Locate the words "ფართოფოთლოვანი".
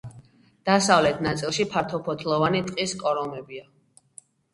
1.73-2.61